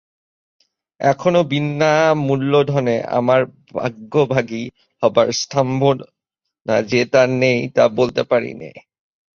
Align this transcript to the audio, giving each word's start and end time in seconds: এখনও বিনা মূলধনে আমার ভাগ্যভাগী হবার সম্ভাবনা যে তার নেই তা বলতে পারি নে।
এখনও 0.99 1.41
বিনা 1.43 1.93
মূলধনে 2.27 2.95
আমার 3.11 3.41
ভাগ্যভাগী 3.73 4.63
হবার 5.03 5.27
সম্ভাবনা 5.43 6.75
যে 6.87 7.01
তার 7.13 7.29
নেই 7.41 7.59
তা 7.75 7.83
বলতে 7.97 8.21
পারি 8.23 8.51
নে। 8.53 8.71